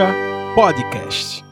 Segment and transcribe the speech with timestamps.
[0.00, 0.14] Peitica
[0.54, 1.44] Podcast.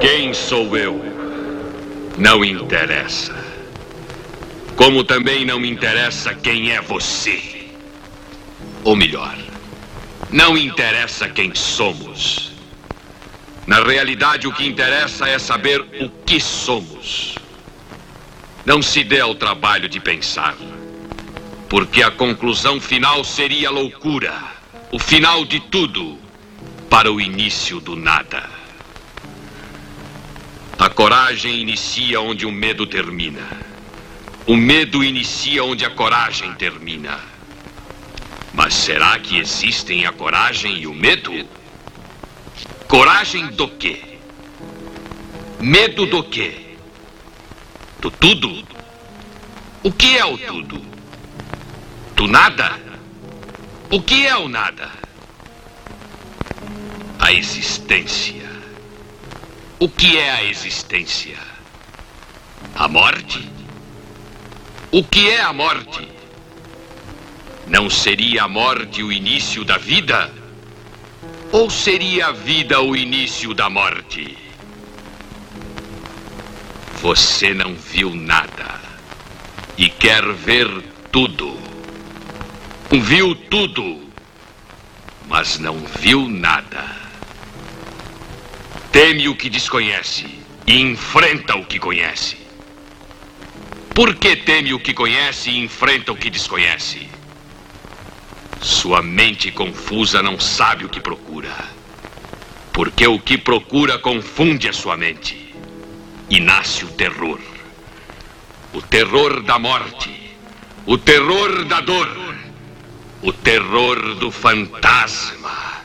[0.00, 1.00] Quem sou eu?
[2.18, 3.39] Não interessa.
[4.80, 7.68] Como também não me interessa quem é você.
[8.82, 9.36] Ou melhor,
[10.30, 12.52] não interessa quem somos.
[13.66, 17.34] Na realidade, o que interessa é saber o que somos.
[18.64, 20.56] Não se dê ao trabalho de pensar,
[21.68, 24.32] porque a conclusão final seria loucura
[24.90, 26.18] o final de tudo
[26.88, 28.48] para o início do nada.
[30.78, 33.69] A coragem inicia onde o medo termina.
[34.50, 37.20] O medo inicia onde a coragem termina.
[38.52, 41.48] Mas será que existem a coragem e o medo?
[42.88, 44.18] Coragem do quê?
[45.60, 46.74] Medo do quê?
[48.00, 48.66] Do tudo?
[49.84, 50.84] O que é o tudo?
[52.16, 52.76] Do nada?
[53.88, 54.90] O que é o nada?
[57.20, 58.50] A existência.
[59.78, 61.38] O que é a existência?
[62.74, 63.59] A morte?
[64.92, 66.08] O que é a morte?
[67.68, 70.34] Não seria a morte o início da vida?
[71.52, 74.36] Ou seria a vida o início da morte?
[77.00, 78.80] Você não viu nada
[79.78, 80.66] e quer ver
[81.12, 81.56] tudo.
[82.90, 84.10] Viu tudo,
[85.28, 86.84] mas não viu nada.
[88.90, 90.26] Teme o que desconhece
[90.66, 92.39] e enfrenta o que conhece.
[93.94, 97.08] Por que teme o que conhece e enfrenta o que desconhece?
[98.60, 101.52] Sua mente confusa não sabe o que procura.
[102.72, 105.54] Porque o que procura confunde a sua mente.
[106.28, 107.40] E nasce o terror.
[108.72, 110.34] O terror da morte.
[110.86, 112.34] O terror da dor.
[113.22, 115.82] O terror do fantasma.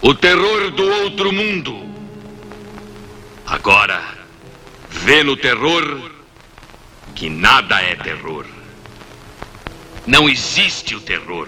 [0.00, 1.90] O terror do outro mundo.
[3.46, 4.02] Agora,
[4.88, 6.11] vê no terror
[7.22, 8.44] que nada é terror.
[10.04, 11.46] Não existe o terror.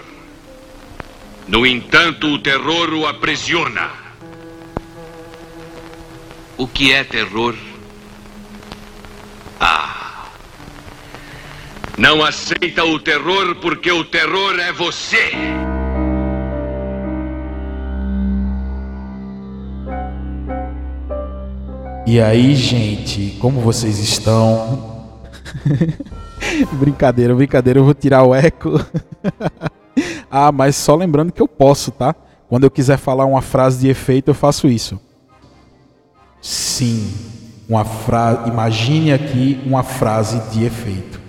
[1.49, 3.91] No entanto, o terror o aprisiona.
[6.55, 7.53] O que é terror?
[9.59, 10.27] Ah.
[11.97, 15.33] Não aceita o terror porque o terror é você.
[22.07, 24.94] E aí, gente, como vocês estão?
[26.73, 28.71] brincadeira, brincadeira, eu vou tirar o eco.
[30.29, 32.15] ah, mas só lembrando que eu posso, tá?
[32.47, 34.99] Quando eu quiser falar uma frase de efeito, eu faço isso.
[36.41, 37.11] Sim,
[37.67, 38.49] uma frase.
[38.49, 41.19] Imagine aqui uma frase de efeito.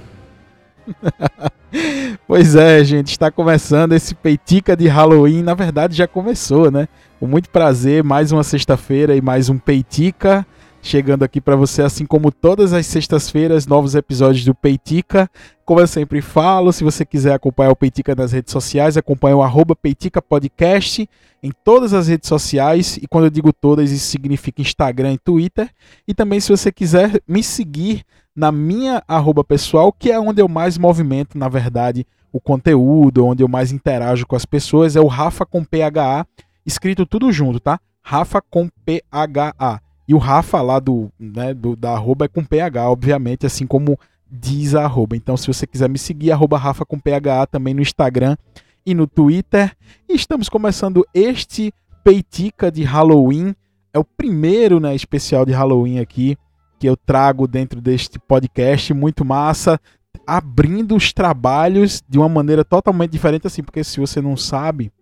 [2.28, 5.42] pois é, gente, está começando esse peitica de Halloween.
[5.42, 6.86] Na verdade, já começou, né?
[7.19, 10.47] Com muito prazer, mais uma sexta-feira e mais um peitica
[10.86, 15.28] chegando aqui para você, assim como todas as sextas-feiras, novos episódios do Peitica.
[15.64, 19.42] Como eu sempre falo, se você quiser acompanhar o Peitica nas redes sociais, acompanhe o
[19.42, 21.08] arroba Peitica Podcast
[21.42, 22.98] em todas as redes sociais.
[23.02, 25.69] E quando eu digo todas, isso significa Instagram e Twitter.
[26.06, 28.04] E também, se você quiser me seguir
[28.34, 33.42] na minha arroba pessoal, que é onde eu mais movimento, na verdade, o conteúdo, onde
[33.42, 36.24] eu mais interajo com as pessoas, é o Rafa com PHA,
[36.64, 37.80] escrito tudo junto, tá?
[38.03, 39.85] Rafa com PHA.
[40.09, 43.99] E o Rafa lá do, né, do, da arroba é com PH, obviamente, assim como
[44.31, 45.17] diz a arroba.
[45.17, 48.37] Então, se você quiser me seguir, arroba Rafa com PHA também no Instagram
[48.84, 49.77] e no Twitter.
[50.09, 51.72] E estamos começando este
[52.05, 53.55] Peitica de Halloween.
[53.93, 56.37] É o primeiro né, especial de Halloween aqui
[56.78, 58.95] que eu trago dentro deste podcast.
[58.95, 59.80] Muito massa.
[60.27, 64.92] Abrindo os trabalhos de uma maneira totalmente diferente, assim, porque se você não sabe,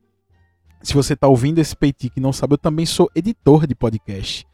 [0.82, 4.46] se você está ouvindo esse Peitica e não sabe, eu também sou editor de podcast.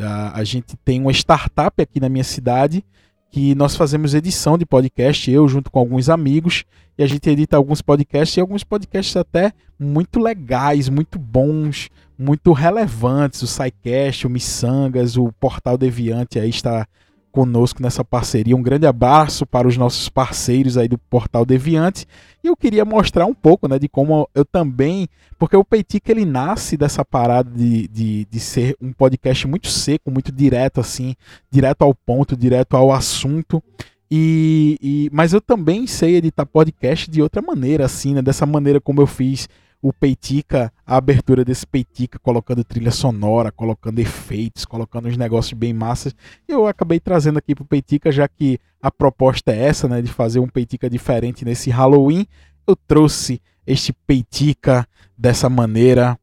[0.00, 2.84] A, a gente tem uma startup aqui na minha cidade
[3.30, 6.64] que nós fazemos edição de podcast, eu junto com alguns amigos,
[6.96, 12.52] e a gente edita alguns podcasts e alguns podcasts até muito legais, muito bons, muito
[12.52, 13.42] relevantes.
[13.42, 16.86] O SciCast, o Missangas, o Portal Deviante aí está
[17.30, 18.56] conosco nessa parceria.
[18.56, 22.06] Um grande abraço para os nossos parceiros aí do Portal Deviante.
[22.42, 25.08] E eu queria mostrar um pouco né, de como eu também.
[25.38, 30.10] Porque o Peitica ele nasce dessa parada de, de, de ser um podcast muito seco,
[30.10, 31.14] muito direto, assim,
[31.50, 33.62] direto ao ponto, direto ao assunto.
[34.10, 38.22] E, e, mas eu também sei editar podcast de outra maneira, assim, né?
[38.22, 39.48] Dessa maneira como eu fiz
[39.80, 45.72] o Peitica, a abertura desse Peitica, colocando trilha sonora, colocando efeitos, colocando uns negócios bem
[45.72, 46.14] massas.
[46.46, 50.02] Eu acabei trazendo aqui pro Peitica, já que a proposta é essa, né?
[50.02, 52.26] De fazer um Peitica diferente nesse Halloween.
[52.66, 54.86] Eu trouxe este Peitica
[55.16, 56.18] dessa maneira,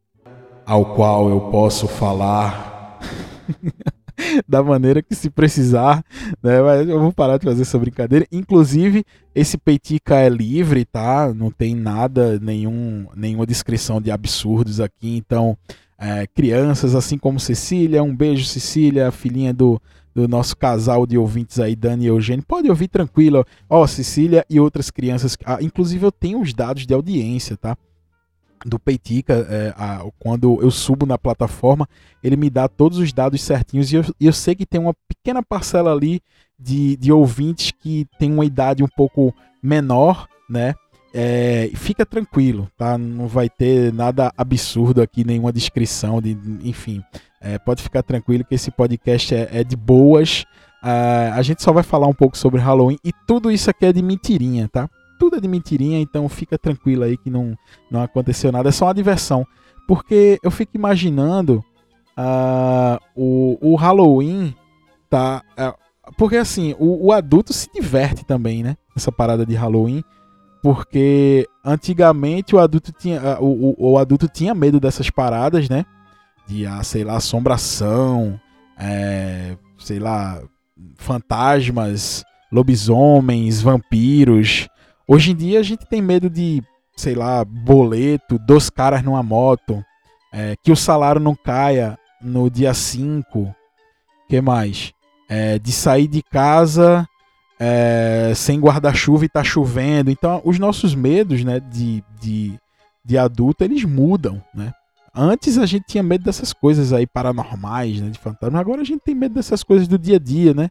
[0.66, 3.00] ao qual eu posso falar.
[4.47, 6.03] da maneira que se precisar,
[6.41, 6.62] né?
[6.62, 8.25] Mas eu vou parar de fazer essa brincadeira.
[8.31, 9.03] Inclusive,
[9.33, 11.33] esse peitica é livre, tá?
[11.33, 15.17] Não tem nada, nenhum, nenhuma descrição de absurdos aqui.
[15.17, 15.57] Então,
[15.97, 19.81] é, crianças, assim como Cecília, um beijo, Cecília, filhinha do,
[20.13, 22.45] do nosso casal de ouvintes aí, Dani e Eugênio.
[22.47, 23.45] Pode ouvir tranquilo.
[23.69, 25.38] Ó, Cecília e outras crianças.
[25.45, 27.77] Ah, inclusive, eu tenho os dados de audiência, tá?
[28.65, 31.88] Do Peitica, é, a, quando eu subo na plataforma,
[32.23, 35.44] ele me dá todos os dados certinhos e eu, eu sei que tem uma pequena
[35.44, 36.19] parcela ali
[36.59, 40.73] de, de ouvintes que tem uma idade um pouco menor, né?
[41.13, 42.97] É, fica tranquilo, tá?
[42.97, 47.01] Não vai ter nada absurdo aqui, nenhuma descrição, de, enfim.
[47.39, 50.44] É, pode ficar tranquilo que esse podcast é, é de boas.
[50.83, 53.94] Uh, a gente só vai falar um pouco sobre Halloween e tudo isso aqui é
[53.94, 54.89] de mentirinha, tá?
[55.19, 57.57] Tudo é de mentirinha, então fica tranquilo aí que não,
[57.89, 59.45] não aconteceu nada, é só uma diversão.
[59.88, 61.63] Porque eu fico imaginando
[62.17, 64.56] uh, o, o Halloween
[65.09, 65.44] tá.
[65.57, 68.77] Uh, porque assim, o, o, adulto se diverte também, né?
[68.95, 70.03] Essa parada de Halloween.
[70.62, 73.39] Porque antigamente o adulto tinha.
[73.39, 75.85] Uh, o, o, adulto tinha medo dessas paradas, né?
[76.47, 78.39] De, ah, sei lá, assombração,
[78.77, 80.41] é, sei lá,
[80.95, 84.68] fantasmas, lobisomens, vampiros.
[85.07, 86.63] Hoje em dia a gente tem medo de,
[86.96, 89.84] sei lá, boleto, dos caras numa moto,
[90.34, 93.54] é, que o salário não caia no dia 5.
[94.28, 94.94] que mais?
[95.30, 97.07] É, de sair de casa
[97.60, 100.10] é, sem guarda-chuva e tá chovendo.
[100.10, 102.60] Então, os nossos medos né, de, de,
[103.04, 104.74] de adulto, eles mudam, né?
[105.18, 108.60] Antes a gente tinha medo dessas coisas aí paranormais, né, de fantasma.
[108.60, 110.69] Agora a gente tem medo dessas coisas do dia a dia, né?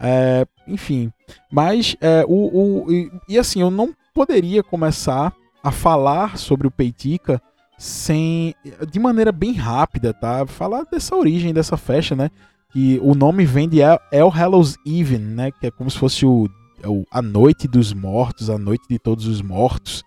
[0.00, 1.12] É, enfim,
[1.50, 6.70] mas é, o, o e, e, assim, eu não poderia começar a falar sobre o
[6.70, 7.40] Peitica
[7.78, 8.54] sem
[8.90, 10.46] de maneira bem rápida, tá?
[10.46, 12.30] Falar dessa origem dessa festa, né?
[12.72, 15.50] Que o nome vem de El Hallows Even, né?
[15.50, 16.48] Que é como se fosse o,
[16.84, 20.02] o, a noite dos mortos, a noite de todos os mortos,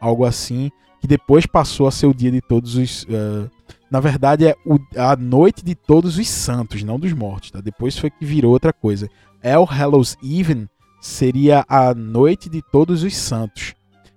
[0.00, 0.70] algo assim.
[1.00, 3.04] Que depois passou a ser o dia de todos os.
[3.04, 3.48] Uh,
[3.90, 7.60] na verdade, é o, a noite de todos os santos, não dos mortos, tá?
[7.60, 9.08] Depois foi que virou outra coisa.
[9.42, 10.68] El Hallows Even
[11.00, 13.74] seria a noite de todos os santos.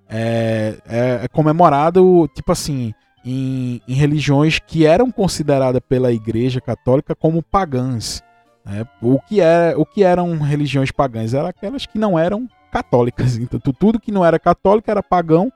[0.09, 7.15] É, é, é comemorado, tipo assim, em, em, religiões que eram consideradas pela Igreja Católica
[7.15, 8.21] como pagãs.
[8.65, 8.85] Né?
[9.01, 11.33] O, que é, o que eram religiões pagãs?
[11.33, 13.38] Eram aquelas que não eram católicas.
[13.41, 15.51] Então, tudo que não era católico era pagão.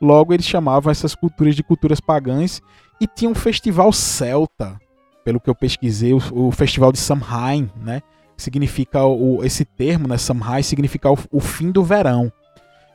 [0.00, 2.60] Logo, eles chamavam essas culturas de culturas pagãs.
[3.00, 4.80] E tinha um festival celta,
[5.24, 8.02] pelo que eu pesquisei, o, o festival de Samhain, né?
[8.36, 12.32] Significa o, esse termo, né, Samhai, significa o, o, fim do verão.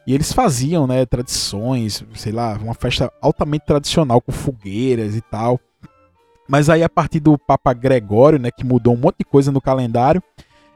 [0.05, 5.59] E eles faziam, né, tradições, sei lá, uma festa altamente tradicional com fogueiras e tal.
[6.47, 9.61] Mas aí a partir do Papa Gregório, né, que mudou um monte de coisa no
[9.61, 10.23] calendário,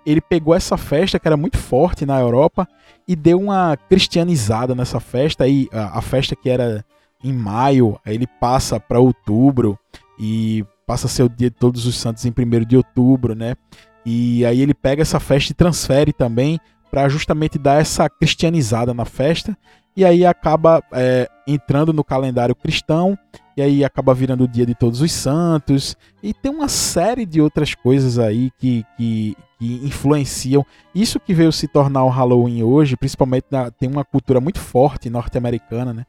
[0.06, 2.68] ele pegou essa festa que era muito forte na Europa
[3.08, 6.84] e deu uma cristianizada nessa festa aí, a, a festa que era
[7.24, 9.78] em maio, aí ele passa para outubro
[10.20, 13.56] e passa a ser o dia de Todos os Santos em 1 de outubro, né?
[14.06, 19.06] E aí ele pega essa festa e transfere também para justamente dar essa cristianizada na
[19.06, 19.58] festa.
[19.96, 23.18] E aí acaba é, entrando no calendário cristão.
[23.56, 25.96] E aí acaba virando o dia de todos os santos.
[26.24, 30.66] E tem uma série de outras coisas aí que, que, que influenciam.
[30.96, 35.10] Isso que veio se tornar o Halloween hoje, principalmente na, tem uma cultura muito forte
[35.10, 36.06] norte-americana, né?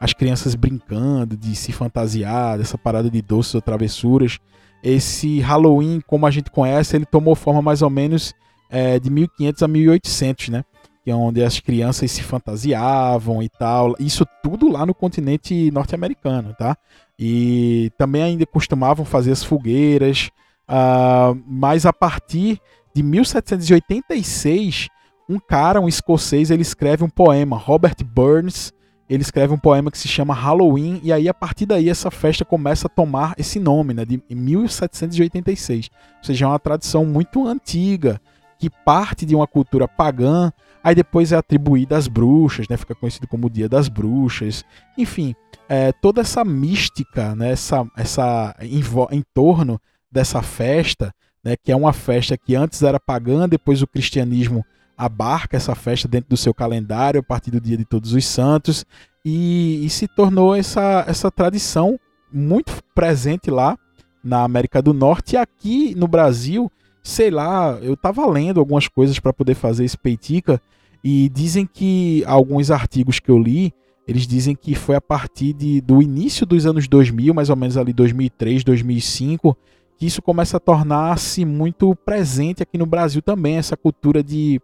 [0.00, 4.38] As crianças brincando, de se fantasiar, dessa parada de doces ou travessuras
[4.84, 8.34] esse Halloween, como a gente conhece, ele tomou forma mais ou menos
[8.68, 10.64] é, de 1500 a 1800, né?
[11.02, 13.94] Que é onde as crianças se fantasiavam e tal.
[13.98, 16.76] Isso tudo lá no continente norte-americano, tá?
[17.18, 20.30] E também ainda costumavam fazer as fogueiras.
[20.68, 22.60] Uh, mas a partir
[22.94, 24.88] de 1786,
[25.28, 28.72] um cara, um escocês, ele escreve um poema, Robert Burns,
[29.08, 32.44] ele escreve um poema que se chama Halloween, e aí a partir daí essa festa
[32.44, 35.90] começa a tomar esse nome, né, de 1786.
[36.18, 38.20] Ou seja, é uma tradição muito antiga,
[38.58, 40.50] que parte de uma cultura pagã,
[40.82, 44.64] aí depois é atribuída às bruxas, né, fica conhecido como o Dia das Bruxas.
[44.96, 45.34] Enfim,
[45.68, 49.78] é, toda essa mística, né, essa, essa em, em torno
[50.10, 54.64] dessa festa, né, que é uma festa que antes era pagã, depois o cristianismo
[54.96, 58.84] abarca essa festa dentro do seu calendário a partir do dia de Todos os Santos
[59.24, 61.98] e, e se tornou essa, essa tradição
[62.32, 63.78] muito presente lá
[64.22, 65.34] na América do Norte.
[65.34, 66.70] E aqui no Brasil,
[67.02, 70.60] sei lá, eu tava lendo algumas coisas para poder fazer esse peitica
[71.02, 73.72] e dizem que alguns artigos que eu li,
[74.08, 77.76] eles dizem que foi a partir de, do início dos anos 2000, mais ou menos
[77.76, 79.56] ali 2003, 2005,
[79.96, 84.60] que isso começa a tornar-se muito presente aqui no Brasil também, essa cultura de,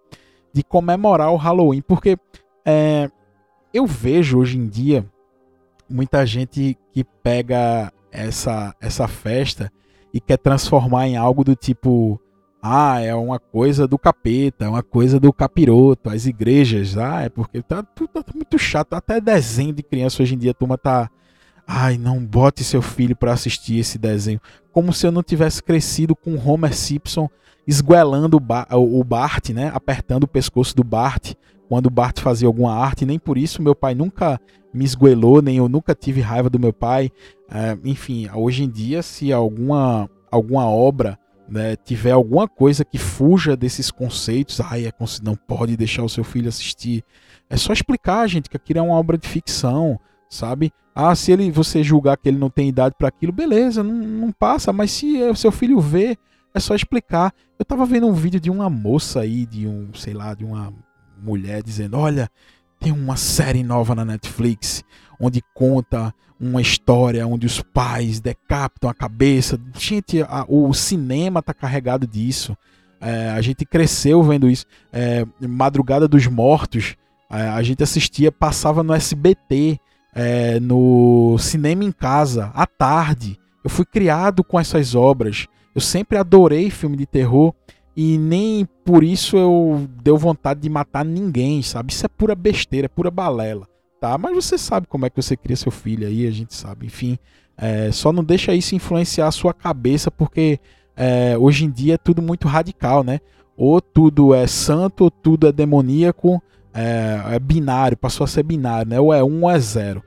[0.52, 2.19] de comemorar o Halloween, porque
[2.64, 3.11] é,
[3.73, 5.04] eu vejo hoje em dia
[5.88, 9.73] muita gente que pega essa, essa festa
[10.12, 12.21] e quer transformar em algo do tipo
[12.62, 17.28] ah, é uma coisa do capeta, é uma coisa do capiroto, as igrejas, ah, é
[17.28, 20.76] porque tá tudo tá muito chato, até desenho de criança hoje em dia a turma
[20.76, 21.11] tá
[21.71, 24.41] ai, não bote seu filho para assistir esse desenho,
[24.73, 27.29] como se eu não tivesse crescido com Homer Simpson
[27.67, 31.35] esguelando o, ba o Bart, né, apertando o pescoço do Bart
[31.69, 34.41] quando o Bart fazia alguma arte, nem por isso meu pai nunca
[34.75, 37.12] me esguelou, nem eu nunca tive raiva do meu pai.
[37.49, 41.17] É, enfim, hoje em dia, se alguma, alguma obra
[41.49, 46.25] né, tiver alguma coisa que fuja desses conceitos, ai, é, não pode deixar o seu
[46.25, 47.05] filho assistir.
[47.49, 49.97] É só explicar, gente, que aquilo é uma obra de ficção,
[50.30, 50.72] sabe?
[50.94, 54.32] Ah, se ele você julgar que ele não tem idade para aquilo, beleza, não, não
[54.32, 56.16] passa, mas se o seu filho vê,
[56.54, 57.32] é só explicar.
[57.58, 60.72] Eu tava vendo um vídeo de uma moça aí, de um, sei lá, de uma
[61.22, 62.30] mulher dizendo: Olha,
[62.78, 64.82] tem uma série nova na Netflix
[65.20, 69.60] onde conta uma história onde os pais decapitam a cabeça.
[69.78, 72.56] Gente, a, o cinema tá carregado disso.
[72.99, 74.64] É, a gente cresceu vendo isso.
[74.90, 76.96] É, Madrugada dos Mortos,
[77.30, 79.78] é, a gente assistia, passava no SBT,
[80.14, 83.38] é, no Cinema em Casa, à tarde.
[83.62, 85.47] Eu fui criado com essas obras.
[85.75, 87.55] Eu sempre adorei filme de terror
[87.97, 91.93] e nem por isso eu deu vontade de matar ninguém, sabe?
[91.93, 93.69] Isso é pura besteira, é pura balela,
[94.00, 94.17] tá?
[94.17, 96.87] Mas você sabe como é que você cria seu filho aí, a gente sabe.
[96.87, 97.19] Enfim,
[97.57, 100.59] é, só não deixa isso influenciar a sua cabeça, porque
[100.97, 103.21] é, hoje em dia é tudo muito radical, né?
[103.57, 106.43] Ou tudo é santo, ou tudo é demoníaco,
[106.75, 109.00] é, é binário, passou a ser binário, né?
[109.00, 110.03] Ou é um ou é zero.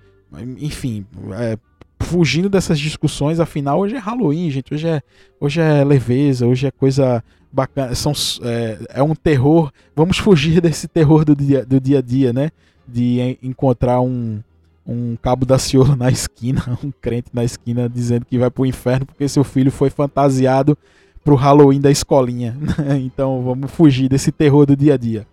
[0.60, 1.58] Enfim, é,
[2.00, 4.74] fugindo dessas discussões, afinal, hoje é Halloween, gente.
[4.74, 5.02] Hoje é,
[5.40, 7.94] hoje é leveza, hoje é coisa bacana.
[7.96, 9.72] São, é, é um terror.
[9.96, 12.52] Vamos fugir desse terror do dia, do dia a dia, né?
[12.88, 14.42] De encontrar um,
[14.86, 19.06] um cabo da ciolo na esquina, um crente na esquina dizendo que vai pro inferno
[19.06, 20.78] porque seu filho foi fantasiado
[21.24, 22.56] pro Halloween da escolinha.
[23.02, 25.26] então vamos fugir desse terror do dia a dia.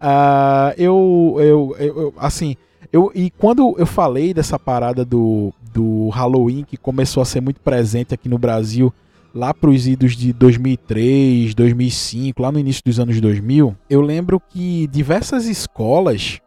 [0.00, 2.56] Uh, eu, eu, eu, assim,
[2.92, 7.60] eu, e quando eu falei dessa parada do, do Halloween que começou a ser muito
[7.60, 8.92] presente aqui no Brasil
[9.34, 14.40] lá para os idos de 2003, 2005, lá no início dos anos 2000, eu lembro
[14.40, 16.40] que diversas escolas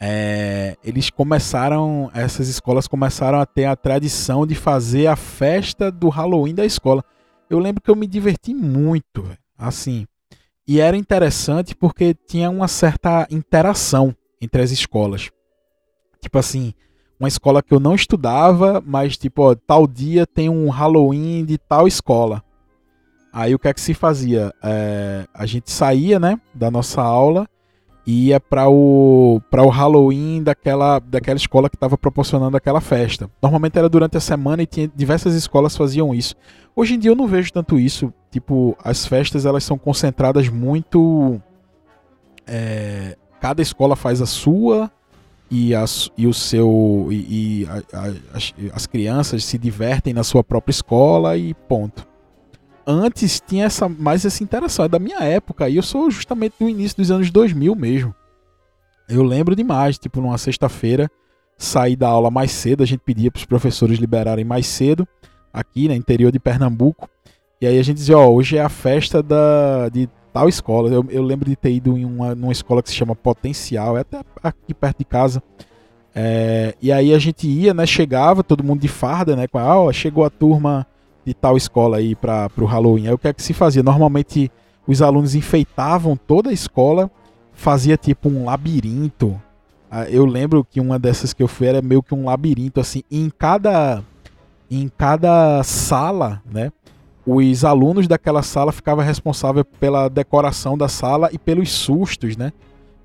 [0.00, 6.08] é, eles começaram, essas escolas começaram a ter a tradição de fazer a festa do
[6.08, 7.02] Halloween da escola.
[7.50, 9.24] Eu lembro que eu me diverti muito,
[9.56, 10.06] assim.
[10.68, 15.30] E era interessante porque tinha uma certa interação entre as escolas.
[16.20, 16.74] Tipo assim,
[17.18, 21.56] uma escola que eu não estudava, mas tipo, ó, tal dia tem um Halloween de
[21.56, 22.44] tal escola.
[23.32, 24.52] Aí o que é que se fazia?
[24.62, 27.48] É, a gente saía, né, da nossa aula
[28.08, 33.30] ia para o para o Halloween daquela daquela escola que estava proporcionando aquela festa.
[33.42, 36.34] Normalmente era durante a semana e tinha diversas escolas faziam isso.
[36.74, 38.10] Hoje em dia eu não vejo tanto isso.
[38.30, 41.38] Tipo, as festas elas são concentradas muito.
[42.46, 44.90] É, cada escola faz a sua
[45.50, 50.24] e, as, e o seu e, e a, a, as, as crianças se divertem na
[50.24, 52.07] sua própria escola e ponto.
[52.90, 56.66] Antes tinha essa mais essa interação, é da minha época, e eu sou justamente do
[56.66, 58.14] início dos anos 2000 mesmo.
[59.06, 61.10] Eu lembro demais, tipo numa sexta-feira,
[61.58, 65.06] sair da aula mais cedo, a gente pedia para os professores liberarem mais cedo,
[65.52, 67.10] aqui no né, interior de Pernambuco.
[67.60, 70.88] E aí a gente dizia, ó, hoje é a festa da, de tal escola.
[70.88, 74.00] Eu, eu lembro de ter ido em uma numa escola que se chama Potencial, é
[74.00, 75.42] até aqui perto de casa.
[76.14, 77.84] É, e aí a gente ia, né?
[77.84, 79.46] Chegava, todo mundo de farda, né?
[79.46, 80.86] Com, ó, chegou a turma
[81.28, 83.06] de tal escola aí para o Halloween.
[83.06, 83.82] Aí o que é que se fazia?
[83.82, 84.50] Normalmente
[84.86, 87.10] os alunos enfeitavam toda a escola,
[87.52, 89.40] fazia tipo um labirinto.
[89.90, 93.02] Ah, eu lembro que uma dessas que eu fui era meio que um labirinto, assim,
[93.10, 94.02] em cada
[94.70, 96.70] em cada sala, né?
[97.24, 102.52] os alunos daquela sala ficavam responsáveis pela decoração da sala e pelos sustos, né?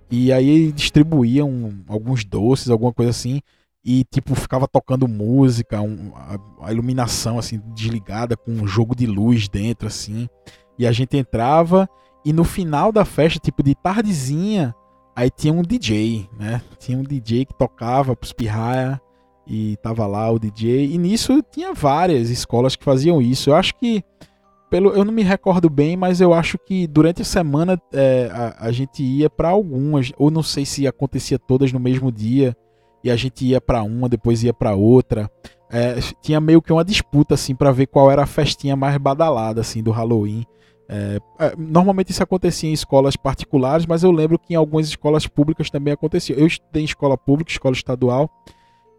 [0.09, 3.41] E aí distribuíam alguns doces, alguma coisa assim,
[3.85, 9.05] e tipo ficava tocando música, um, a, a, iluminação assim desligada com um jogo de
[9.05, 10.29] luz dentro assim.
[10.77, 11.87] E a gente entrava
[12.25, 14.73] E no final da festa, tipo de tardezinha,
[15.13, 16.61] aí tinha um DJ, né?
[16.79, 18.99] Tinha um DJ que tocava pros pirraia
[19.45, 20.93] e tava lá o DJ.
[20.93, 23.49] E nisso tinha várias escolas que faziam isso.
[23.49, 24.01] Eu acho que
[24.69, 28.67] pelo, eu não me recordo bem, mas eu acho que durante a semana é, a,
[28.67, 32.57] a, gente ia para algumas, ou não sei se acontecia todas no mesmo dia
[33.03, 35.29] e a gente ia para uma, depois ia para outra.
[35.69, 39.61] É, tinha meio que uma disputa assim para ver qual era a festinha mais badalada
[39.61, 40.45] assim do Halloween.
[40.87, 45.25] É, é, normalmente isso acontecia em escolas particulares, mas eu lembro que em algumas escolas
[45.25, 46.35] públicas também acontecia.
[46.35, 48.29] Eu estudei em escola pública, escola estadual,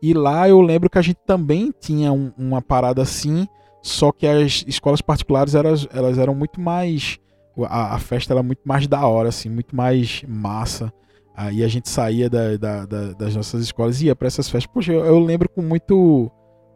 [0.03, 3.47] e lá eu lembro que a gente também tinha um, uma parada assim
[3.85, 7.19] só que as escolas particulares elas, elas eram muito mais.
[7.67, 10.91] A, a, festa era muito mais da hora, assim, muito mais massa.
[11.37, 14.73] Aí a gente saía da, da, da, das nossas escolas e ia para essas festas.
[14.73, 16.31] Poxa, eu, eu, lembro com muito,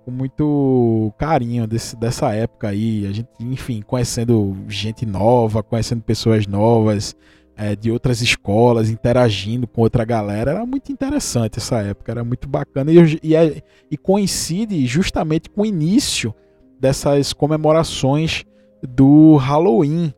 [0.05, 3.07] com muito carinho desse, dessa época aí.
[3.07, 7.15] A gente, enfim, conhecendo gente nova, conhecendo pessoas novas
[7.57, 10.53] é, de outras escolas, interagindo com outra galera.
[10.53, 12.91] Era muito interessante essa época, era muito bacana.
[12.91, 16.35] E, e, é, e coincide justamente com o início
[16.81, 18.45] dessas comemorações
[18.83, 20.13] do Halloween,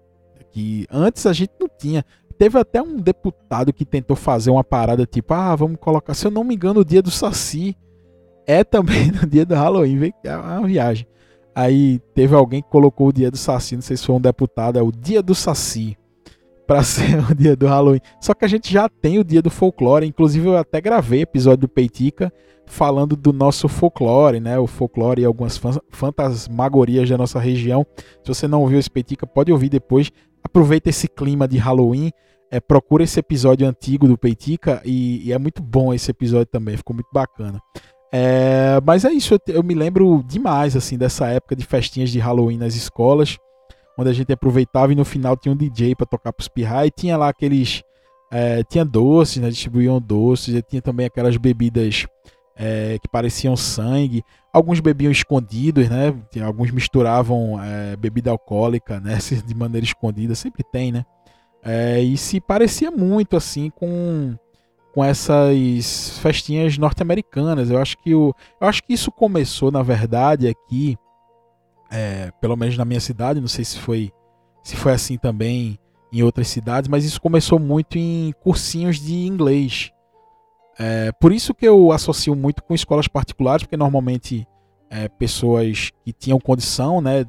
[0.51, 2.05] que antes a gente não tinha.
[2.41, 6.31] Teve até um deputado que tentou fazer uma parada tipo, ah, vamos colocar, se eu
[6.31, 7.77] não me engano, o dia do Saci
[8.47, 11.07] é também no dia do Halloween, é uma viagem.
[11.55, 14.79] Aí teve alguém que colocou o dia do Saci, não sei se foi um deputado,
[14.79, 15.99] é o dia do Saci
[16.67, 18.01] para ser o dia do Halloween.
[18.23, 21.59] Só que a gente já tem o dia do folclore, inclusive eu até gravei episódio
[21.59, 22.33] do Peitica
[22.65, 24.59] falando do nosso folclore, né?
[24.59, 27.87] O folclore e algumas fantasmagorias da nossa região.
[28.25, 30.11] Se você não ouviu esse Peitica, pode ouvir depois.
[30.43, 32.11] Aproveita esse clima de Halloween,
[32.51, 36.77] é, procura esse episódio antigo do Peitica e, e, é muito bom esse episódio também,
[36.77, 37.61] ficou muito bacana.
[38.13, 42.19] É, mas é isso, eu, eu me lembro demais assim dessa época de festinhas de
[42.19, 43.39] Halloween nas escolas
[44.01, 46.91] onde a gente aproveitava e no final tinha um DJ para tocar pros pirra e
[46.91, 47.83] tinha lá aqueles
[48.31, 52.07] é, tinha doces, né, distribuíam doces, e tinha também aquelas bebidas
[52.57, 54.23] é, que pareciam sangue,
[54.53, 60.93] alguns bebiam escondidos, né, alguns misturavam é, bebida alcoólica, né, de maneira escondida, sempre tem,
[60.93, 61.05] né,
[61.63, 64.37] é, e se parecia muito assim com
[64.93, 67.71] com essas festinhas norte-americanas.
[67.71, 70.99] Eu acho que o, eu acho que isso começou na verdade aqui
[71.91, 74.13] é, pelo menos na minha cidade, não sei se foi,
[74.63, 75.79] se foi assim também
[76.13, 79.91] em outras cidades, mas isso começou muito em cursinhos de inglês.
[80.79, 84.47] É, por isso que eu associo muito com escolas particulares, porque normalmente
[84.89, 87.25] é, pessoas que tinham condição, né, é,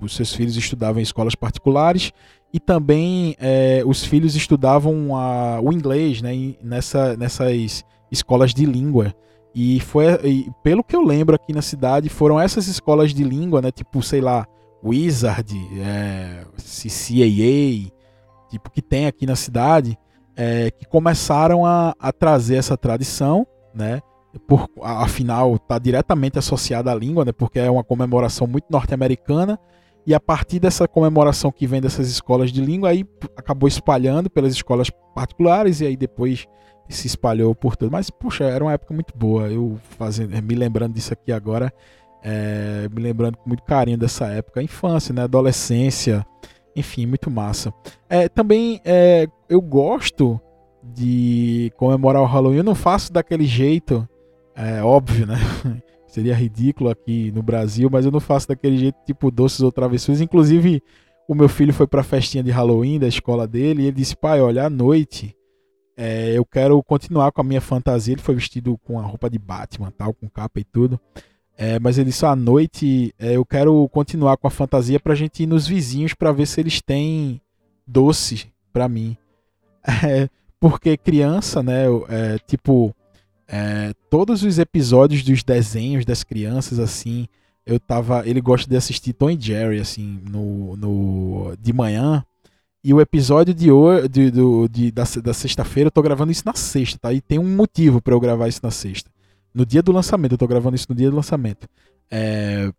[0.00, 2.12] os seus filhos estudavam em escolas particulares
[2.52, 9.14] e também é, os filhos estudavam a, o inglês, né, nessa, nessas escolas de língua.
[9.54, 13.60] E foi, e pelo que eu lembro aqui na cidade, foram essas escolas de língua,
[13.60, 13.72] né?
[13.72, 14.46] Tipo, sei lá,
[14.82, 17.92] Wizard, é, CCAA,
[18.48, 19.98] tipo, que tem aqui na cidade,
[20.36, 24.00] é, que começaram a, a trazer essa tradição, né?
[24.46, 27.32] Por, afinal, está diretamente associada à língua, né?
[27.32, 29.58] Porque é uma comemoração muito norte-americana.
[30.06, 33.04] E a partir dessa comemoração que vem dessas escolas de língua, aí
[33.36, 36.46] acabou espalhando pelas escolas particulares e aí depois
[36.88, 37.92] se espalhou por tudo.
[37.92, 39.48] Mas, puxa, era uma época muito boa.
[39.48, 41.72] Eu fazendo, me lembrando disso aqui agora,
[42.22, 44.62] é, me lembrando com muito carinho dessa época.
[44.62, 45.22] Infância, né?
[45.22, 46.26] Adolescência,
[46.74, 47.72] enfim, muito massa.
[48.08, 50.40] É, também é, eu gosto
[50.82, 52.58] de comemorar o Halloween.
[52.58, 54.08] Eu não faço daquele jeito,
[54.54, 55.36] é óbvio, né?
[56.10, 60.20] Seria ridículo aqui no Brasil, mas eu não faço daquele jeito tipo doces ou travessuras.
[60.20, 60.82] Inclusive,
[61.28, 64.40] o meu filho foi pra festinha de Halloween da escola dele e ele disse: pai,
[64.40, 65.36] olha, à noite
[65.96, 68.14] é, eu quero continuar com a minha fantasia.
[68.14, 70.98] Ele foi vestido com a roupa de Batman, tal, com capa e tudo.
[71.56, 75.42] É, mas ele disse à noite é, eu quero continuar com a fantasia pra gente
[75.42, 77.40] ir nos vizinhos para ver se eles têm
[77.86, 79.16] doce para mim.
[80.06, 80.28] É,
[80.60, 81.84] porque criança, né?
[82.08, 82.94] É, tipo,
[83.52, 87.26] é, todos os episódios dos desenhos das crianças, assim,
[87.66, 88.26] eu tava.
[88.26, 92.24] Ele gosta de assistir Tom e Jerry, assim, no, no de manhã.
[92.82, 96.44] E o episódio de hoje, de, do, de, da, da sexta-feira, eu tô gravando isso
[96.46, 97.12] na sexta, tá?
[97.12, 99.10] E tem um motivo para eu gravar isso na sexta.
[99.52, 101.68] No dia do lançamento, eu tô gravando isso no dia do lançamento.
[102.08, 102.72] É,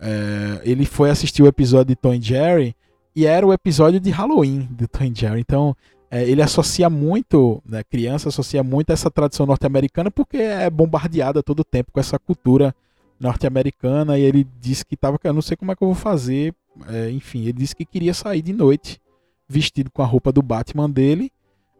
[0.00, 2.74] é, ele foi assistir o episódio de Tom e Jerry
[3.14, 5.40] e era o episódio de Halloween de Tom e Jerry.
[5.40, 5.76] Então,
[6.14, 11.58] é, ele associa muito, né, criança associa muito essa tradição norte-americana porque é bombardeada todo
[11.58, 12.72] o tempo com essa cultura
[13.18, 14.16] norte-americana.
[14.16, 16.54] E ele disse que tava, eu não sei como é que eu vou fazer.
[16.86, 19.00] É, enfim, ele disse que queria sair de noite
[19.48, 21.32] vestido com a roupa do Batman dele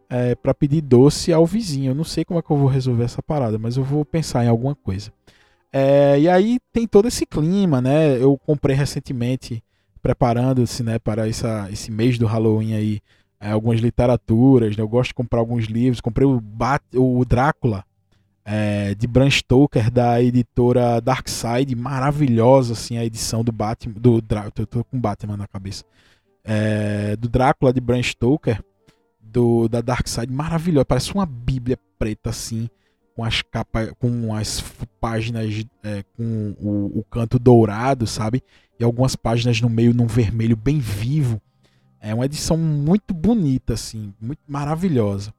[0.09, 1.91] é, para pedir doce ao vizinho.
[1.91, 4.43] Eu não sei como é que eu vou resolver essa parada, mas eu vou pensar
[4.43, 5.13] em alguma coisa.
[5.71, 8.21] É, e aí tem todo esse clima, né?
[8.21, 9.63] Eu comprei recentemente
[10.01, 13.01] preparando-se né, para essa, esse mês do Halloween aí,
[13.39, 14.75] é, algumas literaturas.
[14.75, 16.01] Né, eu gosto de comprar alguns livros.
[16.01, 17.83] Comprei o, Bat, o Drácula
[18.45, 24.53] é, de Bram Stoker da editora Darkside, maravilhosa assim a edição do Batman, do Drácula,
[24.59, 25.83] eu tô com Batman na cabeça,
[26.43, 28.63] é, do Drácula de Bram Stoker,
[29.19, 32.69] do da Darkside, maravilhosa, parece uma Bíblia preta assim,
[33.15, 34.63] com as capas, com as
[35.01, 38.43] páginas é, com o, o, canto dourado, sabe,
[38.79, 41.41] e algumas páginas no meio num vermelho bem vivo.
[42.07, 45.33] É uma edição muito bonita assim, muito maravilhosa.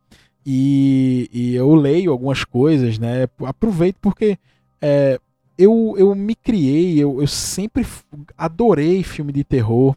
[0.44, 3.29] E, e eu leio algumas coisas, né?
[3.44, 4.37] Aproveito porque
[4.81, 5.20] é,
[5.57, 7.87] eu, eu me criei, eu, eu sempre
[8.37, 9.96] adorei filme de terror,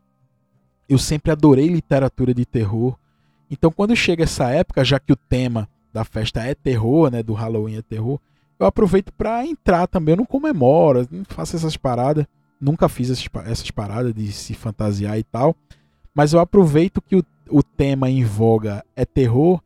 [0.87, 2.95] eu sempre adorei literatura de terror.
[3.49, 7.33] Então, quando chega essa época, já que o tema da festa é terror, né, do
[7.33, 8.19] Halloween é terror,
[8.59, 10.13] eu aproveito para entrar também.
[10.13, 12.27] Eu não comemoro, não faço essas paradas,
[12.61, 15.55] nunca fiz essas, essas paradas de se fantasiar e tal,
[16.19, 19.61] mas eu aproveito que o, o tema em voga é terror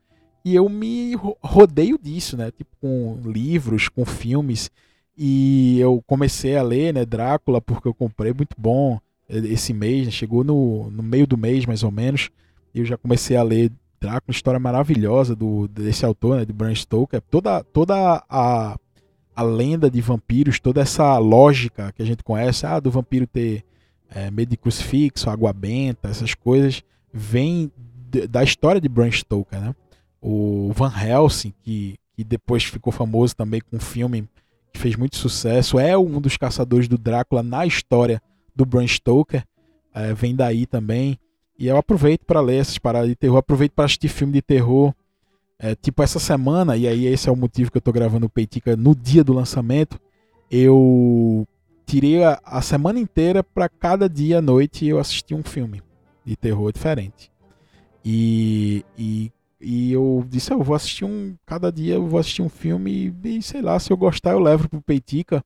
[0.45, 2.51] e eu me rodeio disso, né?
[2.51, 4.69] Tipo, com livros, com filmes.
[5.17, 10.11] E eu comecei a ler, né, Drácula, porque eu comprei muito bom esse mês, né?
[10.11, 12.29] chegou no, no meio do mês, mais ou menos.
[12.71, 16.75] E eu já comecei a ler Drácula, história maravilhosa do, desse autor, né, de Bram
[16.75, 17.19] Stoker.
[17.31, 18.77] Toda, toda a,
[19.35, 23.65] a lenda de vampiros, toda essa lógica que a gente conhece, ah, do vampiro ter
[24.13, 27.71] é, medo de crucifixo, água benta, essas coisas, vem
[28.29, 29.75] da história de Bram Stoker, né?
[30.21, 34.27] o Van Helsing, que, que depois ficou famoso também com um filme
[34.71, 38.21] que fez muito sucesso, é um dos caçadores do Drácula na história
[38.55, 39.43] do Bram Stoker,
[39.93, 41.17] é, vem daí também.
[41.57, 44.93] E eu aproveito para ler essas paradas de terror, aproveito para assistir filme de terror.
[45.59, 48.29] É, tipo, essa semana, e aí esse é o motivo que eu estou gravando o
[48.29, 49.99] Peitica no dia do lançamento,
[50.49, 51.47] eu
[51.85, 55.81] tirei a, a semana inteira para cada dia à noite eu assistir um filme
[56.25, 57.31] de terror diferente.
[58.03, 59.31] E, e
[59.65, 61.37] e eu disse, eu vou assistir um.
[61.45, 64.67] Cada dia eu vou assistir um filme e, sei lá, se eu gostar, eu levo
[64.67, 65.43] pro Peitica.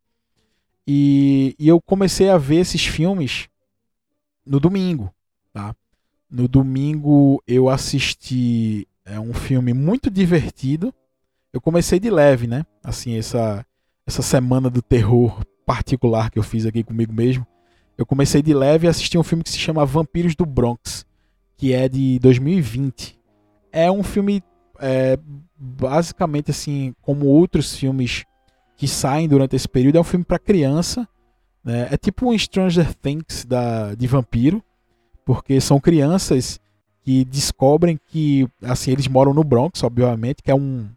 [0.87, 3.47] E, e eu comecei a ver esses filmes
[4.43, 5.13] no domingo,
[5.53, 5.75] tá?
[6.29, 10.91] No domingo eu assisti é, um filme muito divertido.
[11.53, 12.65] Eu comecei de leve, né?
[12.83, 13.63] Assim, essa,
[14.05, 17.45] essa semana do terror particular que eu fiz aqui comigo mesmo.
[17.95, 21.05] Eu comecei de leve e assisti um filme que se chama Vampiros do Bronx,
[21.55, 23.17] que é de 2020
[23.77, 24.43] é um filme
[24.79, 25.19] é,
[25.55, 28.25] basicamente assim, como outros filmes
[28.75, 31.07] que saem durante esse período, é um filme para criança.
[31.63, 31.87] Né?
[31.91, 34.63] É tipo um Stranger Things da, de vampiro,
[35.23, 36.59] porque são crianças
[37.01, 40.89] que descobrem que assim eles moram no Bronx, obviamente, que é um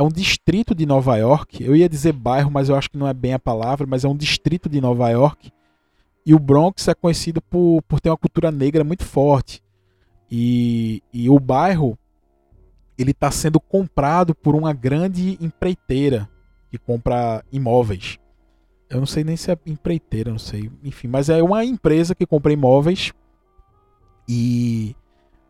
[0.00, 1.62] é um distrito de Nova York.
[1.62, 4.08] Eu ia dizer bairro, mas eu acho que não é bem a palavra, mas é
[4.08, 5.52] um distrito de Nova York.
[6.24, 9.62] E o Bronx é conhecido por, por ter uma cultura negra muito forte.
[10.30, 11.98] E, e o bairro
[12.96, 16.26] ele está sendo comprado por uma grande empreiteira
[16.70, 18.18] que compra imóveis.
[18.88, 20.70] Eu não sei nem se é empreiteira, não sei.
[20.82, 23.12] Enfim, mas é uma empresa que compra imóveis
[24.26, 24.96] e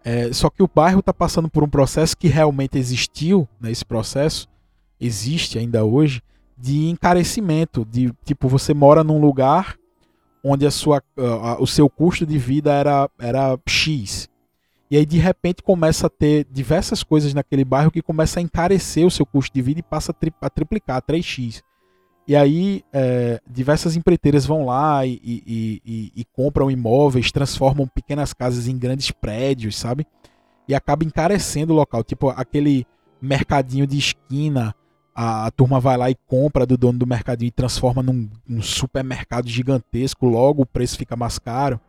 [0.04, 4.48] é, só que o bairro está passando por um processo que realmente existiu né, processo,
[5.00, 6.22] existe ainda hoje,
[6.56, 9.76] de encarecimento, de tipo você mora num lugar
[10.42, 14.30] onde a sua, uh, o seu custo de vida era, era X
[14.90, 19.06] e aí, de repente, começa a ter diversas coisas naquele bairro que começa a encarecer
[19.06, 21.62] o seu custo de vida e passa a triplicar, 3x.
[22.30, 28.32] E aí, é, diversas empreiteiras vão lá e, e, e, e, compram imóveis, transformam pequenas
[28.32, 30.06] casas em grandes prédios, sabe?
[30.68, 32.04] E acaba encarecendo o local.
[32.04, 32.86] Tipo, aquele
[33.20, 34.72] mercadinho de esquina,
[35.12, 38.62] a, a turma vai lá e compra do dono do mercadinho e transforma num, num
[38.62, 41.80] supermercado gigantesco, logo o preço fica mais caro.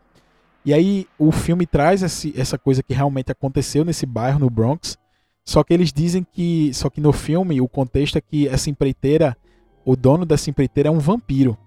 [0.65, 4.97] E aí o filme traz esse, essa coisa que realmente aconteceu nesse bairro, no Bronx.
[5.45, 6.73] Só que eles dizem que.
[6.73, 9.37] Só que no filme o contexto é que essa empreiteira,
[9.85, 11.57] o dono dessa empreiteira é um vampiro.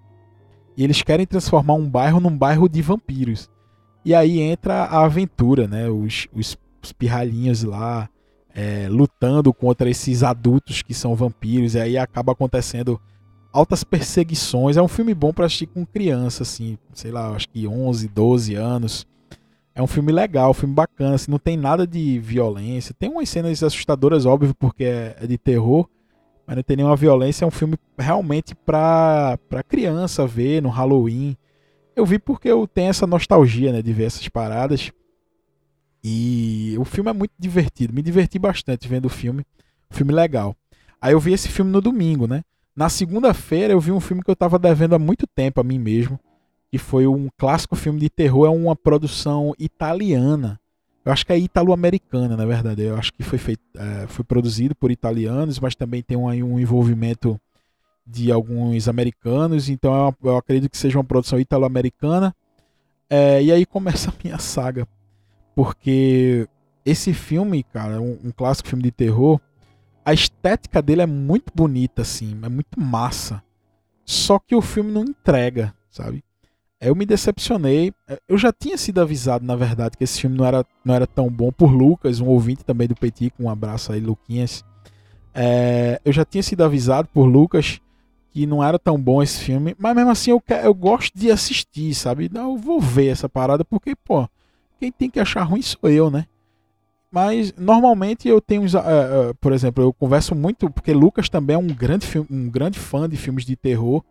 [0.77, 3.48] E eles querem transformar um bairro num bairro de vampiros.
[4.05, 5.88] E aí entra a aventura, né?
[5.88, 8.09] Os, os, os pirralhinhos lá
[8.55, 11.74] é, lutando contra esses adultos que são vampiros.
[11.74, 13.00] E aí acaba acontecendo
[13.53, 14.77] altas perseguições.
[14.77, 18.55] É um filme bom para assistir com criança, assim, sei lá, acho que 11, 12
[18.55, 19.07] anos.
[19.77, 22.94] É um filme legal, um filme bacana, assim, não tem nada de violência.
[22.96, 25.88] Tem umas cenas assustadoras, óbvio, porque é, é de terror,
[26.47, 27.45] mas não tem nenhuma violência.
[27.45, 31.37] É um filme realmente pra, pra criança ver no Halloween.
[31.97, 34.91] Eu vi porque eu tenho essa nostalgia, né, de ver essas paradas.
[36.03, 37.95] E o filme é muito divertido.
[37.95, 39.45] Me diverti bastante vendo o filme.
[39.91, 40.55] filme legal.
[41.01, 42.43] Aí eu vi esse filme no domingo, né?
[42.77, 45.79] Na segunda-feira eu vi um filme que eu estava devendo há muito tempo a mim
[45.79, 46.19] mesmo,
[46.71, 50.61] que foi um clássico filme de terror, é uma produção italiana.
[51.05, 52.83] Eu acho que é italo-americana, na verdade.
[52.83, 56.59] Eu acho que foi, feito, é, foi produzido por italianos, mas também tem um, um
[56.59, 57.38] envolvimento
[58.07, 59.69] de alguns americanos.
[59.69, 62.35] Então eu, eu acredito que seja uma produção italo-americana.
[63.11, 64.88] É, e aí começa a minha saga.
[65.55, 66.49] Porque
[66.85, 69.38] esse filme, cara, um, um clássico filme de terror,
[70.05, 73.43] a estética dele é muito bonita, assim, é muito massa.
[74.05, 76.23] Só que o filme não entrega, sabe?
[76.85, 77.92] Eu me decepcionei.
[78.29, 81.31] Eu já tinha sido avisado, na verdade, que esse filme não era, não era tão
[81.31, 84.64] bom por Lucas, um ouvinte também do Petit, com um abraço aí, Luquinhas.
[85.35, 87.81] É, eu já tinha sido avisado por Lucas
[88.31, 91.94] que não era tão bom esse filme, mas mesmo assim eu, eu gosto de assistir,
[91.94, 92.29] sabe?
[92.35, 94.29] Eu vou ver essa parada, porque, pô,
[94.81, 96.27] quem tem que achar ruim sou eu, né?
[97.12, 101.59] Mas normalmente eu tenho, uh, uh, por exemplo, eu converso muito, porque Lucas também é
[101.59, 104.03] um grande, um grande fã de filmes de terror.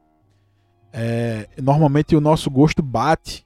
[0.95, 3.43] É, normalmente o nosso gosto bate,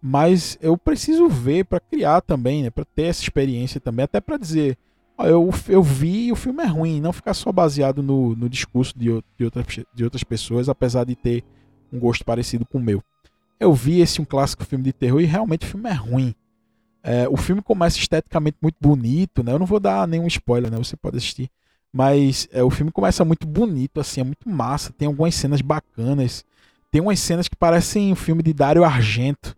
[0.00, 4.36] mas eu preciso ver para criar também, né, para ter essa experiência também, até para
[4.36, 4.78] dizer,
[5.18, 8.48] ó, eu, eu vi e o filme é ruim, não ficar só baseado no, no
[8.48, 11.42] discurso de, de, outras, de outras pessoas, apesar de ter
[11.92, 13.02] um gosto parecido com o meu.
[13.58, 16.34] Eu vi esse um clássico filme de terror e realmente o filme é ruim.
[17.02, 19.52] É, o filme começa esteticamente muito bonito, né?
[19.52, 20.78] Eu não vou dar nenhum spoiler, né?
[20.78, 21.50] Você pode assistir.
[21.92, 24.92] Mas é, o filme começa muito bonito, assim, é muito massa.
[24.92, 26.44] Tem algumas cenas bacanas.
[26.94, 29.56] Tem umas cenas que parecem um filme de Dario Argento,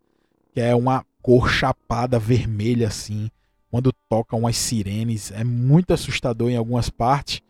[0.55, 3.31] que é uma cor chapada vermelha, assim.
[3.71, 5.31] Quando toca umas sirenes.
[5.33, 7.43] É muito assustador em algumas partes.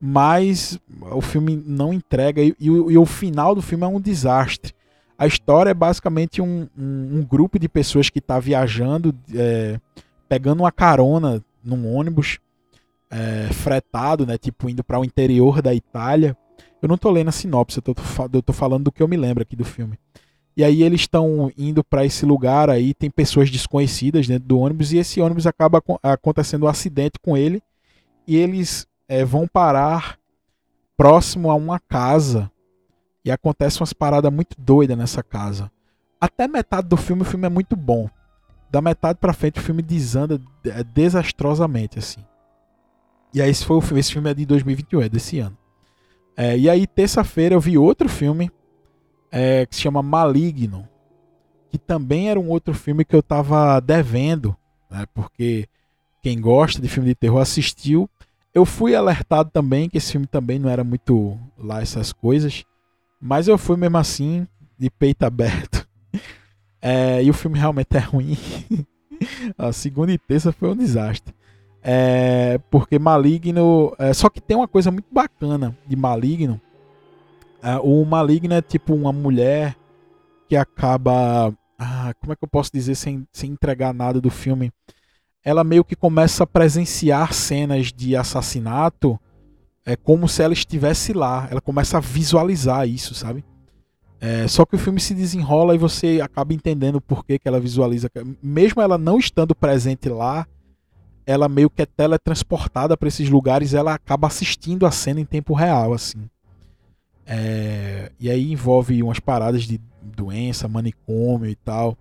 [0.00, 0.80] Mas
[1.12, 2.42] o filme não entrega.
[2.42, 4.74] E, e, e o final do filme é um desastre.
[5.16, 9.78] A história é basicamente um, um, um grupo de pessoas que está viajando, é,
[10.28, 12.40] pegando uma carona num ônibus
[13.08, 16.36] é, fretado, né, tipo indo para o interior da Itália.
[16.82, 19.54] Eu não estou lendo a sinopse, eu estou falando do que eu me lembro aqui
[19.54, 19.98] do filme.
[20.56, 24.92] E aí eles estão indo para esse lugar aí, tem pessoas desconhecidas dentro do ônibus
[24.92, 27.62] e esse ônibus acaba acontecendo um acidente com ele
[28.26, 30.18] e eles é, vão parar
[30.96, 32.50] próximo a uma casa
[33.24, 35.70] e acontece umas paradas muito doidas nessa casa.
[36.20, 38.08] Até metade do filme, o filme é muito bom.
[38.70, 42.20] Da metade pra frente, o filme desanda é, desastrosamente, assim.
[43.32, 44.00] E aí, esse foi o filme.
[44.00, 45.56] Esse filme é de 2021, é desse ano.
[46.42, 48.50] É, e aí, terça-feira, eu vi outro filme
[49.30, 50.88] é, que se chama Maligno.
[51.68, 54.56] Que também era um outro filme que eu tava devendo,
[54.90, 55.68] né, porque
[56.22, 58.08] quem gosta de filme de terror assistiu.
[58.54, 62.64] Eu fui alertado também que esse filme também não era muito lá essas coisas.
[63.20, 64.46] Mas eu fui mesmo assim,
[64.78, 65.86] de peito aberto.
[66.82, 68.38] É, e o filme realmente é ruim.
[69.58, 71.34] a segunda e terça foi um desastre.
[71.82, 73.94] É, porque Maligno.
[73.98, 76.60] É, só que tem uma coisa muito bacana de Maligno.
[77.62, 79.76] É, o Maligno é tipo uma mulher
[80.48, 81.52] que acaba.
[81.78, 84.70] Ah, como é que eu posso dizer sem, sem entregar nada do filme?
[85.42, 89.18] Ela meio que começa a presenciar cenas de assassinato
[89.84, 91.48] é como se ela estivesse lá.
[91.50, 93.44] Ela começa a visualizar isso, sabe?
[94.20, 97.58] É, só que o filme se desenrola e você acaba entendendo por que, que ela
[97.58, 98.10] visualiza.
[98.42, 100.46] Mesmo ela não estando presente lá,
[101.30, 105.54] ela meio que é teletransportada para esses lugares ela acaba assistindo a cena em tempo
[105.54, 106.28] real, assim.
[107.26, 111.96] É, e aí envolve umas paradas de doença, manicômio e tal.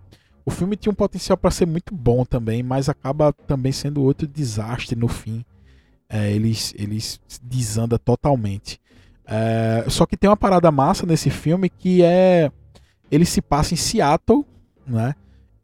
[0.46, 4.28] O filme tinha um potencial para ser muito bom também, mas acaba também sendo outro
[4.28, 5.46] desastre no fim
[6.10, 8.82] é, eles, eles desanda totalmente.
[9.26, 12.52] É, só que tem uma parada massa nesse filme que é.
[13.12, 14.46] Ele se passa em Seattle,
[14.86, 15.16] né?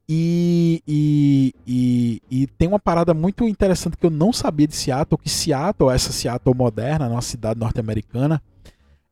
[0.07, 5.17] E, e, e, e, tem uma parada muito interessante que eu não sabia de Seattle,
[5.17, 8.41] que Seattle, essa Seattle moderna, uma cidade norte-americana,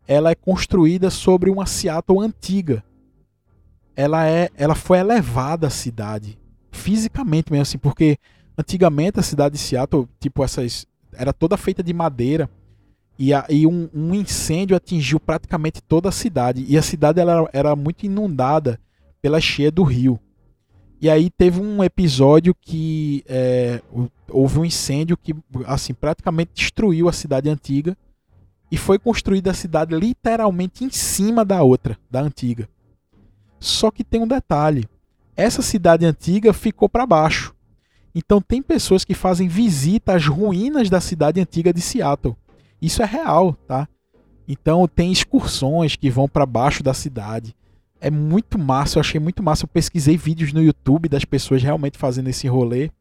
[0.08, 2.84] ela é construída sobre uma Seattle antiga.
[3.96, 6.38] Ela é, ela foi elevada a cidade,
[6.72, 8.18] fisicamente mesmo assim, porque
[8.56, 12.50] antigamente a cidade de Seattle, tipo essas era toda feita de madeira.
[13.18, 13.32] E,
[13.68, 16.66] um, um, incêndio atingiu praticamente toda a cidade.
[16.68, 18.80] E a cidade ela, era muito inundada
[19.22, 20.20] pela cheia do rio.
[21.04, 23.82] E aí teve um episódio que é,
[24.30, 25.36] houve um incêndio que
[25.66, 27.98] assim praticamente destruiu a cidade antiga
[28.72, 32.70] e foi construída a cidade literalmente em cima da outra, da antiga.
[33.60, 34.88] Só que tem um detalhe:
[35.36, 37.54] essa cidade antiga ficou para baixo.
[38.16, 42.38] Então tem pessoas que fazem visita às ruínas da cidade antiga de Seattle.
[42.82, 43.90] Isso é real, tá?
[44.48, 47.54] Então tem excursões que vão para baixo da cidade.
[48.04, 49.64] É muito massa, eu achei muito massa.
[49.64, 52.92] Eu pesquisei vídeos no YouTube das pessoas realmente fazendo esse rolê.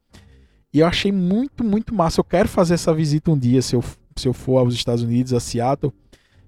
[0.73, 2.21] E eu achei muito, muito massa.
[2.21, 3.83] Eu quero fazer essa visita um dia, se eu,
[4.15, 5.93] se eu for aos Estados Unidos, a Seattle.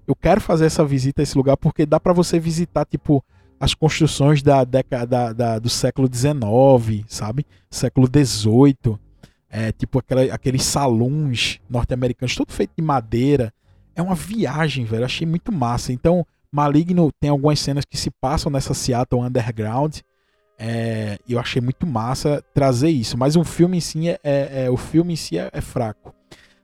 [0.07, 3.21] Eu quero fazer essa visita a esse lugar porque dá para você visitar, tipo,
[3.59, 7.45] as construções da década da, do século XIX, sabe?
[7.69, 8.97] Século XVIII.
[9.49, 13.53] É, tipo aquela, aqueles salões norte-americanos, tudo feito de madeira.
[13.93, 15.03] É uma viagem, velho.
[15.03, 15.91] Achei muito massa.
[15.91, 19.97] Então, Maligno tem algumas cenas que se passam nessa Seattle Underground.
[20.57, 23.17] É, eu achei muito massa trazer isso.
[23.17, 26.15] Mas o filme em si é, é, é o filme em si é, é fraco.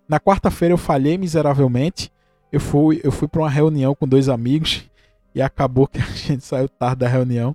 [0.07, 2.09] Na quarta-feira eu falhei miseravelmente.
[2.49, 4.89] Eu fui, eu fui para uma reunião com dois amigos
[5.35, 7.53] e acabou que a gente saiu tarde da reunião.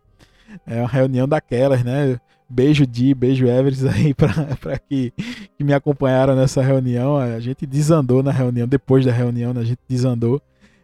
[0.67, 2.21] É uma reunião daquelas, né?
[2.49, 5.11] Beijo Di, beijo Everest aí para que,
[5.57, 7.17] que me acompanharam nessa reunião.
[7.17, 9.63] A gente desandou na reunião, depois da reunião, né?
[9.63, 10.41] a gente desandou.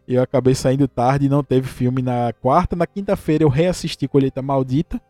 [0.07, 2.75] Eu acabei saindo tarde e não teve filme na quarta.
[2.75, 5.01] Na quinta-feira eu reassisti Colheita Maldita,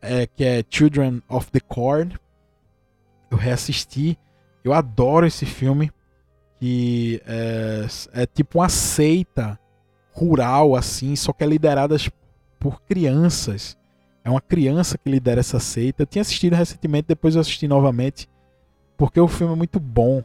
[0.00, 2.14] é, que é Children of the Corn.
[3.30, 4.18] Eu reassisti.
[4.62, 5.92] Eu adoro esse filme,
[6.58, 9.58] que é, é tipo uma seita
[10.12, 11.96] rural, assim, só que é liderada
[12.58, 13.76] por crianças.
[14.24, 16.02] É uma criança que lidera essa seita.
[16.02, 18.26] Eu tinha assistido recentemente, depois eu assisti novamente,
[18.96, 20.22] porque o filme é muito bom.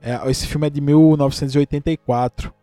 [0.00, 2.54] É, esse filme é de 1984.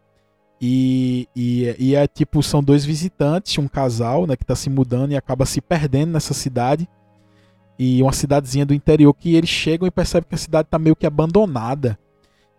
[0.63, 5.11] E, e, e, é tipo, são dois visitantes, um casal, né, que tá se mudando
[5.11, 6.87] e acaba se perdendo nessa cidade.
[7.79, 10.95] E uma cidadezinha do interior que eles chegam e percebem que a cidade tá meio
[10.95, 11.97] que abandonada.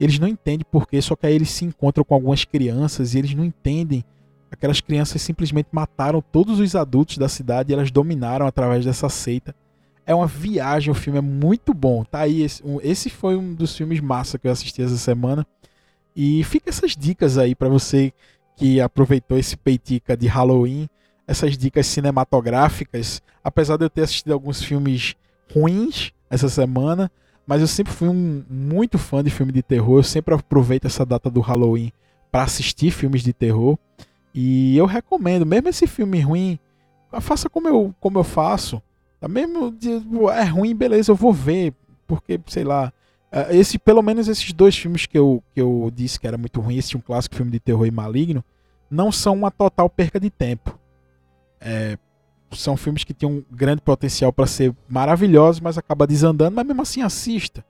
[0.00, 3.32] Eles não entendem porquê, só que aí eles se encontram com algumas crianças e eles
[3.34, 4.04] não entendem.
[4.50, 9.54] Aquelas crianças simplesmente mataram todos os adultos da cidade e elas dominaram através dessa seita.
[10.04, 12.02] É uma viagem, o filme é muito bom.
[12.02, 15.46] Tá aí, esse, esse foi um dos filmes massa que eu assisti essa semana.
[16.14, 18.12] E fica essas dicas aí para você
[18.56, 20.88] que aproveitou esse peitica de Halloween,
[21.26, 23.22] essas dicas cinematográficas.
[23.42, 25.16] Apesar de eu ter assistido alguns filmes
[25.52, 27.10] ruins essa semana,
[27.46, 29.98] mas eu sempre fui um muito fã de filme de terror.
[29.98, 31.92] Eu sempre aproveito essa data do Halloween
[32.30, 33.78] para assistir filmes de terror.
[34.34, 36.58] E eu recomendo, mesmo esse filme ruim,
[37.20, 38.80] faça como eu, como eu faço.
[39.20, 39.74] Tá mesmo
[40.30, 41.72] é ruim, beleza, eu vou ver,
[42.06, 42.92] porque sei lá,
[43.50, 46.76] esse pelo menos esses dois filmes que eu, que eu disse que era muito ruim,
[46.76, 48.44] esse um clássico filme de terror e maligno,
[48.90, 50.78] não são uma total perca de tempo.
[51.60, 51.96] É,
[52.50, 56.82] são filmes que tinham um grande potencial para ser maravilhosos, mas acaba desandando, mas mesmo
[56.82, 57.64] assim assista.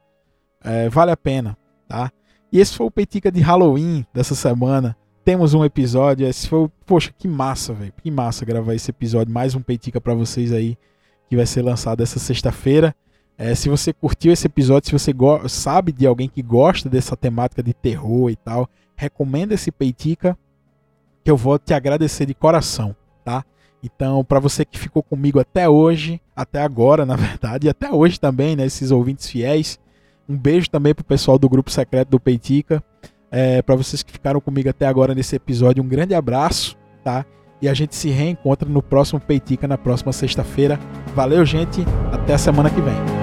[0.64, 1.56] É, vale a pena,
[1.88, 2.10] tá?
[2.50, 4.96] E esse foi o Peitica de Halloween dessa semana.
[5.24, 7.92] Temos um episódio, esse foi, poxa, que massa, velho.
[8.02, 10.76] Que massa gravar esse episódio, mais um Peitica para vocês aí
[11.28, 12.94] que vai ser lançado essa sexta-feira.
[13.42, 15.12] É, se você curtiu esse episódio, se você
[15.48, 20.38] sabe de alguém que gosta dessa temática de terror e tal, recomenda esse Peitica
[21.24, 23.44] que eu vou te agradecer de coração, tá?
[23.82, 28.20] Então, para você que ficou comigo até hoje, até agora, na verdade, e até hoje
[28.20, 29.76] também, né, esses ouvintes fiéis,
[30.28, 32.80] um beijo também pro pessoal do grupo secreto do Peitica.
[33.28, 37.26] É, para vocês que ficaram comigo até agora nesse episódio, um grande abraço, tá?
[37.60, 40.78] E a gente se reencontra no próximo Peitica na próxima sexta-feira.
[41.12, 41.84] Valeu, gente.
[42.12, 43.21] Até a semana que vem.